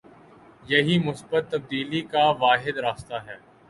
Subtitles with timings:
[0.63, 3.37] یہی مثبت تبدیلی کا واحد راستہ ہے۔